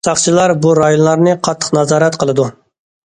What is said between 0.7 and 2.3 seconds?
رايونلارنى قاتتىق نازارەت